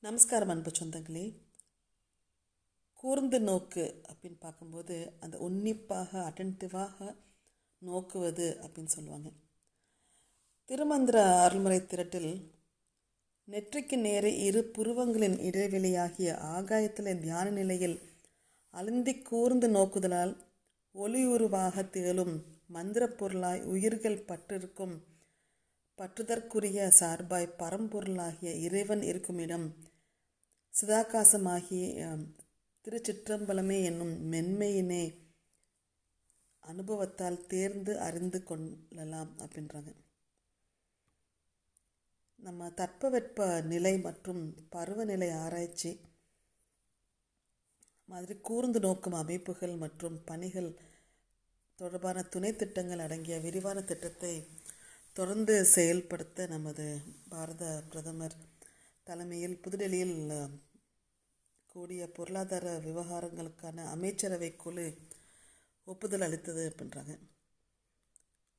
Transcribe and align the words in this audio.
நமஸ்காரம் 0.00 0.48
அன்பு 0.48 0.70
சொந்தங்களே. 0.80 1.36
கூர்ந்து 2.92 3.40
நோக்கு 3.40 4.02
அப்படின்னு 4.08 4.36
பார்க்கும்போது 4.40 5.12
அந்த 5.20 5.38
உன்னிப்பாக 5.38 6.18
அட்டன்டிவாக 6.18 7.16
நோக்குவது 7.86 8.46
அப்படின்னு 8.60 8.84
சொல்லுவாங்க. 8.84 9.30
திருமந்திர 10.66 11.16
அருள்முறை 11.20 11.86
திரட்டில் 11.86 12.52
நெற்றிக்கு 13.44 13.96
நேரே 13.96 14.38
இரு 14.38 14.64
புருவங்களின் 14.64 15.36
இடைவெளியாகிய 15.38 16.36
ஆகாயத்தில் 16.36 17.20
தியான 17.20 17.50
நிலையில் 17.50 18.02
அழுந்தி 18.74 19.22
கூர்ந்து 19.22 19.68
நோக்குதலால் 19.68 20.36
ஒளியுருவாக 20.94 21.90
திகழும் 21.90 22.42
மந்திரப் 22.68 23.18
பொருளாய் 23.18 23.62
உயிர்கள் 23.62 24.24
பற்றிருக்கும் 24.24 25.04
பற்றுதற்குரிய 25.98 26.88
சார்பாய் 26.88 27.54
பரம்பொருளாகிய 27.58 28.56
இறைவன் 28.56 29.02
இருக்கும் 29.02 29.38
இடம் 29.38 29.74
சிதாகாசமாகிய 30.78 32.08
திருச்சிற்றம்பலமே 32.84 33.82
என்னும் 33.82 34.32
மென்மையினே 34.32 35.04
அனுபவத்தால் 36.62 37.46
தேர்ந்து 37.46 38.00
அறிந்து 38.00 38.44
கொள்ளலாம் 38.44 39.32
அப்படின்றாங்க. 39.38 39.90
நம்ம 42.38 42.68
தட்பவெட்ப 42.68 43.62
நிலை 43.62 43.98
மற்றும் 43.98 44.42
பருவநிலை 44.70 45.30
ஆராய்ச்சி 45.30 45.92
மாதிரி 48.04 48.40
கூர்ந்து 48.40 48.80
நோக்கும் 48.80 49.12
அமைப்புகள் 49.12 49.74
மற்றும் 49.76 50.24
பணிகள் 50.24 50.70
தொடர்பான 51.78 52.22
துணை 52.22 52.56
திட்டங்கள் 52.56 52.98
அடங்கிய 52.98 53.38
விரிவான 53.40 53.80
திட்டத்தை 53.82 54.34
தொடர்ந்து 55.16 55.64
செயல்படுத்த 55.64 56.46
நமது 56.46 56.86
பாரத 57.28 57.82
பிரதமர் 57.90 58.36
தலைமையில் 59.06 59.60
புதுடெல்லியில் 59.60 60.16
கூடிய 61.78 62.10
பொருளாதார 62.10 62.78
விவகாரங்களுக்கான 62.78 63.84
அமைச்சரவை 63.84 64.56
குழு 64.56 64.86
ஒப்புதல் 65.84 66.20
அளித்தது 66.20 66.62
அப்படின்றாங்க. 66.70 67.18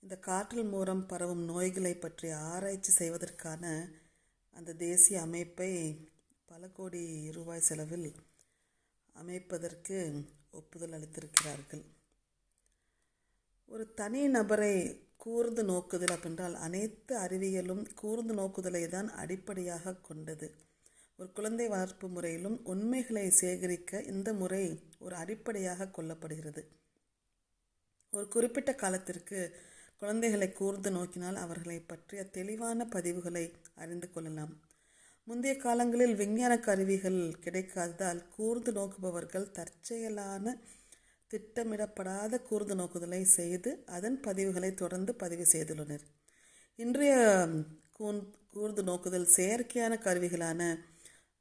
இந்த 0.04 0.18
காற்றில் 0.18 0.64
மூலம் 0.64 1.06
பரவும் 1.06 1.42
நோய்களை 1.44 1.96
பற்றி 1.96 2.30
ஆராய்ச்சி 2.30 2.92
செய்வதற்கான 2.92 3.64
அந்த 4.50 4.74
தேசிய 4.74 5.22
அமைப்பை 5.22 5.72
பல 6.46 6.70
கோடி 6.70 7.32
ரூபாய் 7.32 7.68
செலவில் 7.70 8.16
அமைப்பதற்கு 9.16 9.98
ஒப்புதல் 10.52 10.92
அளித்திருக்கிறார்கள். 10.92 11.84
ஒரு 13.66 13.94
தனி 13.94 14.28
நபரை 14.28 14.74
கூர்ந்து 15.18 15.64
நோக்குதல் 15.64 16.16
அப்படின்றால் 16.16 16.54
அனைத்து 16.54 17.20
அறிவியலும் 17.20 17.94
கூர்ந்து 17.96 18.34
நோக்குதலை 18.34 18.90
தான் 18.90 19.12
அடிப்படையாக 19.14 19.96
கொண்டது. 19.96 20.50
ஒரு 21.20 21.32
குழந்தை 21.32 21.68
வளர்ப்பு 21.68 22.08
முறையிலும் 22.08 22.66
உண்மைகளை 22.66 23.30
சேகரிக்க 23.30 24.02
இந்த 24.02 24.34
முறை 24.34 24.62
ஒரு 25.00 25.16
அடிப்படையாக 25.16 25.88
கொள்ளப்படுகிறது. 25.98 26.62
ஒரு 28.12 28.28
குறிப்பிட்ட 28.28 28.76
காலத்திற்கு 28.76 29.40
குழந்தைகளை 29.98 30.52
கூர்ந்து 30.52 30.92
நோக்கினால் 30.92 31.36
அவர்களை 31.36 31.80
பற்றிய 31.80 32.24
தெளிவான 32.24 32.88
பதிவுகளை 32.96 33.52
அறிந்து 33.76 34.12
கொள்ளலாம். 34.12 34.54
முந்தைய 35.24 35.56
காலங்களில் 35.58 36.16
விஞ்ஞான 36.16 36.60
கருவிகள் 36.60 37.20
கிடைக்காததால் 37.46 38.22
கூர்ந்து 38.36 38.72
நோக்குபவர்கள் 38.72 39.52
தற்செயலான 39.52 40.56
திட்டமிடப்படாத 41.32 42.42
கூர்ந்து 42.42 42.76
நோக்குதலை 42.76 43.22
செய்து 43.22 43.84
அதன் 43.86 44.20
பதிவுகளை 44.28 44.74
தொடர்ந்து 44.74 45.16
பதிவு 45.16 45.48
செய்துள்ளனர். 45.52 46.06
இன்றைய 46.76 47.14
கூர்ந்து 48.50 48.84
நோக்குதல் 48.84 49.34
செயற்கையான 49.36 49.94
கருவிகளான 50.06 50.62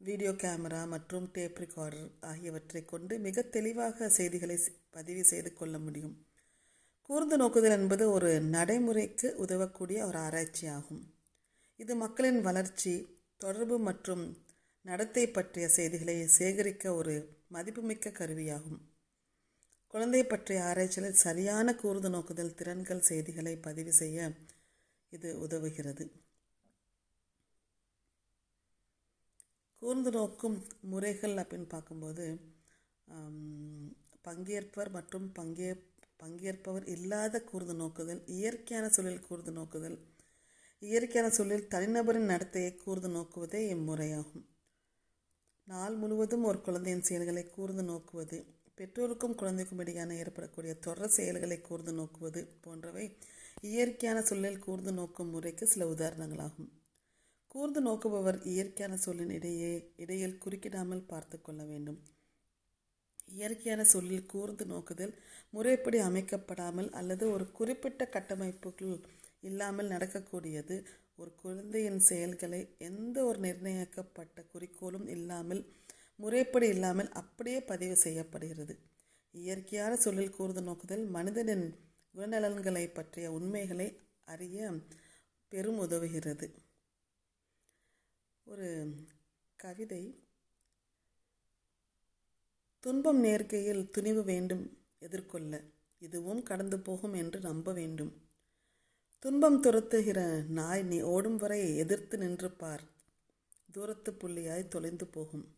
வீடியோ 0.01 0.31
கேமரா 0.33 0.81
மற்றும் 0.87 1.25
டேப் 1.33 1.57
ரெக்கார்டர் 1.59 2.11
ஆகியவற்றை 2.21 2.85
கொண்டு 2.85 3.19
மிக 3.19 3.43
தெளிவாக 3.43 4.09
செய்திகளை 4.09 4.57
பதிவு 4.91 5.25
செய்து 5.25 5.51
கொள்ள 5.55 5.79
முடியும். 5.79 6.15
கூர்ந்து 7.03 7.37
நோக்குதல் 7.37 7.75
என்பது 7.79 8.05
ஒரு 8.11 8.31
நடைமுறைக்கு 8.41 9.29
உதவக்கூடிய 9.37 9.99
ஒரு 10.07 10.19
ஆராய்ச்சி 10.19 10.67
ஆகும் 10.67 11.03
இது 11.77 11.95
மக்களின் 11.95 12.41
வளர்ச்சி 12.41 12.95
தொடர்பு 13.37 13.79
மற்றும் 13.79 14.25
நடத்தை 14.85 15.25
பற்றிய 15.31 15.69
செய்திகளை 15.69 16.17
சேகரிக்க 16.27 16.95
ஒரு 16.95 17.15
மதிப்புமிக்க 17.49 18.11
கருவியாகும். 18.11 18.81
குழந்தை 19.95 20.23
பற்றிய 20.25 20.65
ஆராய்ச்சியில் 20.65 21.21
சரியான 21.25 21.75
கூர்ந்து 21.75 22.11
நோக்குதல் 22.11 22.55
திறன்கள் 22.55 23.07
செய்திகளை 23.11 23.57
பதிவு 23.57 23.93
செய்ய 23.93 24.31
இது 25.13 25.29
உதவுகிறது. 25.47 26.07
கூர்ந்து 29.83 30.11
நோக்கும் 30.11 30.57
முறைகள் 30.93 31.35
அப்படின்னு 31.41 31.69
பார்க்கும்போது 31.75 32.25
பங்கேற்பவர் 34.27 34.91
மற்றும் 34.97 35.27
பங்கே 35.39 35.69
பங்கேற்பவர் 36.23 36.87
இல்லாத 36.95 37.41
கூர்ந்து 37.51 37.75
நோக்குதல் 37.75 38.23
இயற்கையான 38.37 38.87
சூழலில் 38.95 39.27
கூர்ந்து 39.29 39.53
நோக்குதல் 39.53 39.99
இயற்கையான 40.83 41.29
சூழலில் 41.37 41.71
தனிநபரின் 41.75 42.31
நடத்தையை 42.33 42.73
கூர்ந்து 42.77 43.09
நோக்குவதே 43.09 43.61
இம்முறையாகும். 43.75 44.45
நாள் 45.69 45.97
முழுவதும் 46.03 46.45
ஒரு 46.51 46.59
குழந்தையின் 46.67 47.07
செயல்களை 47.09 47.45
கூர்ந்து 47.57 47.83
நோக்குவது 47.83 48.39
பெற்றோருக்கும் 48.79 49.39
குழந்தைக்கும் 49.41 49.81
இடையான 49.85 50.17
ஏற்படக்கூடிய 50.23 50.75
தொடர் 50.87 51.17
செயல்களை 51.19 51.59
கூர்ந்து 51.61 51.93
நோக்குவது 51.93 52.43
போன்றவை 52.65 53.07
இயற்கையான 53.71 54.19
சூழலில் 54.29 54.65
கூர்ந்து 54.67 54.93
நோக்கும் 54.93 55.33
முறைக்கு 55.35 55.67
சில 55.67 55.87
உதாரணங்களாகும். 55.95 56.71
கூர்ந்து 57.55 57.81
நோக்குபவர் 57.81 58.39
இயற்கையான 58.45 58.95
சொல்லின் 58.97 59.31
இடையே 59.31 59.73
இடையில் 59.97 60.41
குறுக்கிடாமல் 60.45 61.07
பார்த்து 61.07 61.37
கொள்ள 61.41 61.65
வேண்டும். 61.65 61.99
இயற்கையான 63.29 63.83
சொல்லில் 63.85 64.27
கூர்ந்து 64.27 64.65
நோக்குதல் 64.65 65.15
முறைப்படி 65.51 65.99
அமைக்கப்படாமல் 65.99 66.91
அல்லது 66.91 67.25
ஒரு 67.31 67.45
குறிப்பிட்ட 67.53 68.03
கட்டமைப்புக்குள் 68.17 68.95
இல்லாமல் 69.41 69.91
நடக்கக்கூடியது. 69.91 70.77
ஒரு 71.17 71.31
குழந்தையின் 71.35 72.01
செயல்களை 72.01 72.61
எந்த 72.79 73.25
ஒரு 73.25 73.39
நிர்ணயிக்கப்பட்ட 73.39 74.45
குறிக்கோளும் 74.53 75.09
இல்லாமல் 75.09 75.63
முறைப்படி 76.19 76.69
இல்லாமல் 76.69 77.11
அப்படியே 77.13 77.61
பதிவு 77.63 77.97
செய்யப்படுகிறது. 77.97 78.75
இயற்கையான 79.35 79.93
சொல்லில் 79.97 80.37
கூர்ந்து 80.37 80.63
நோக்குதல் 80.63 81.05
மனிதனின் 81.09 81.67
குணநலன்களை 82.15 82.85
பற்றிய 82.93 83.27
உண்மைகளை 83.33 83.89
அறிய 84.25 84.71
பெரும் 85.53 85.79
உதவுகிறது. 85.79 86.47
ஒரு 88.49 88.97
கவிதை. 89.57 90.25
துன்பம் 92.81 93.25
நேர்க்கையில் 93.25 93.91
துணிவு 93.91 94.25
வேண்டும் 94.25 94.79
எதிர்கொள்ள. 94.99 95.63
இதுவும் 95.99 96.43
கடந்து 96.43 96.79
போகும் 96.79 97.13
என்று 97.13 97.41
நம்ப 97.41 97.73
வேண்டும். 97.73 98.29
துன்பம் 99.19 99.63
துரத்துகிற 99.63 100.47
நாய் 100.47 100.83
நீ 100.83 101.01
ஓடும் 101.01 101.37
வரை 101.37 101.77
எதிர்த்து 101.77 102.19
நின்று 102.19 102.51
பார். 102.51 102.83
தூரத்து 103.71 104.13
புள்ளியாய் 104.13 104.69
தொலைந்து 104.69 105.07
போகும். 105.07 105.57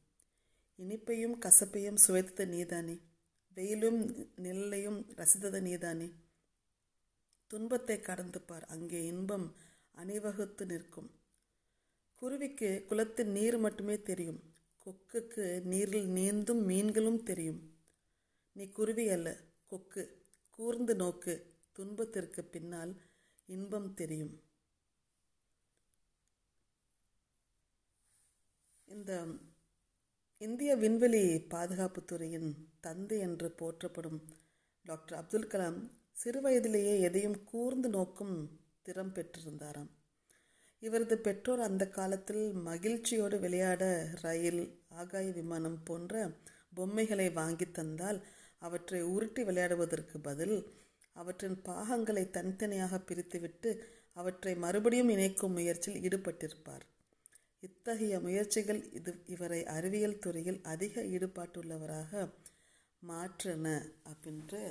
இனிப்பையும் 0.78 1.38
கசப்பையும் 1.38 1.98
சுவைத்தது 2.08 2.46
நீதானே. 2.46 3.00
வெயிலும் 3.54 4.16
நெல்லையும் 4.36 5.10
ரசித்தது 5.10 5.60
நீதானே. 5.60 6.12
துன்பத்தை 7.46 8.00
கடந்து 8.00 8.40
பார். 8.40 8.64
அங்கே 8.64 9.04
இன்பம் 9.04 9.56
அணிவகுத்து 9.92 10.66
நிற்கும். 10.66 11.19
குருவிக்கு 12.22 12.84
குளத்தின் 12.88 13.30
நீர் 13.30 13.58
மட்டுமே 13.58 14.02
தெரியும். 14.02 14.40
கொக்குக்கு 14.86 15.62
நீரில் 15.62 16.08
நீந்தும் 16.08 16.62
மீன்களும் 16.64 17.22
தெரியும். 17.22 17.60
நீ 18.52 18.64
குருவி 18.68 19.08
அல்ல 19.08 19.28
கொக்கு. 19.66 20.02
கூர்ந்து 20.50 20.94
நோக்கு 20.94 21.34
துன்பத்திற்கு 21.72 22.44
பின்னால் 22.44 22.92
இன்பம் 23.46 23.94
தெரியும். 23.94 24.34
இந்த 28.88 29.10
இந்திய 30.38 30.76
விண்வெளி 30.76 31.24
பாதுகாப்புத்துறையின் 31.54 32.50
தந்தை 32.80 33.18
என்று 33.18 33.50
போற்றப்படும் 33.50 34.20
டாக்டர் 34.84 35.18
அப்துல் 35.18 35.46
கலாம் 35.46 35.80
சிறுவயதிலேயே 36.24 37.00
எதையும் 37.00 37.44
கூர்ந்து 37.44 37.88
நோக்கும் 37.88 38.36
திறம் 38.82 39.14
பெற்றிருந்தாராம் 39.14 39.90
இவரது 40.82 41.16
பெற்றோர் 41.18 41.60
அந்த 41.60 41.84
காலத்தில் 41.88 42.44
மகிழ்ச்சியோடு 42.68 43.36
விளையாட 43.40 43.82
ரயில் 44.22 44.62
ஆகாய 45.00 45.26
விமானம் 45.30 45.80
போன்ற 45.84 46.14
பொம்மைகளை 46.74 47.26
வாங்கி 47.32 47.66
தந்தால் 47.70 48.18
அவற்றை 48.58 49.00
உருட்டி 49.14 49.42
விளையாடுவதற்கு 49.42 50.16
பதில் 50.22 50.56
அவற்றின் 51.16 51.58
பாகங்களை 51.62 52.24
தனித்தனியாக 52.30 53.00
பிரித்துவிட்டு 53.08 53.70
அவற்றை 54.16 54.52
மறுபடியும் 54.56 55.08
இணைக்கும் 55.08 55.52
முயற்சியில் 55.52 56.02
ஈடுபட்டிருப்பார். 56.06 56.84
இத்தகைய 57.62 58.14
முயற்சிகள் 58.20 58.80
இது 58.98 59.12
இவரை 59.26 59.60
அறிவியல் 59.76 60.18
துறையில் 60.18 60.60
அதிக 60.64 61.02
ஈடுபாட்டுள்ளவராக 61.16 62.12
மாற்றின 63.02 63.66
அப்படின்று 64.10 64.62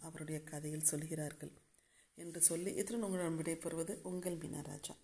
அவருடைய 0.00 0.38
கதையில் 0.50 0.88
சொல்கிறார்கள். 0.90 1.52
என்று 2.14 2.40
சொல்லி 2.40 2.74
இத்துடன் 2.74 3.02
உங்களிடம் 3.02 3.38
விடைபெறுவது 3.40 3.94
உங்கள் 4.02 4.36
மீனராஜா. 4.36 4.94